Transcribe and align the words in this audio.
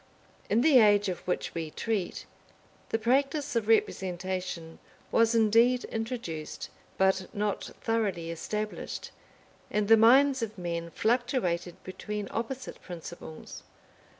In 0.49 0.61
the 0.61 0.79
age 0.79 1.09
of 1.09 1.19
which 1.27 1.53
we 1.53 1.69
treat, 1.69 2.25
the 2.89 2.97
practice 2.97 3.55
of 3.55 3.67
representation 3.67 4.79
was 5.11 5.35
indeed 5.35 5.83
introduced, 5.83 6.71
but 6.97 7.27
not 7.35 7.65
thoroughly 7.81 8.31
established; 8.31 9.11
and 9.69 9.87
the 9.87 9.97
minds 9.97 10.41
of 10.41 10.57
men 10.57 10.89
fluctuated 10.89 11.75
between 11.83 12.27
opposite 12.31 12.81
principles. 12.81 13.61